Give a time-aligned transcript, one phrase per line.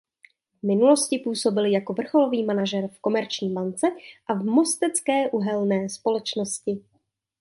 [0.63, 3.87] V minulosti působil jako vrcholový manažer v Komerční bance
[4.27, 6.81] a v Mostecké uhelné společnosti.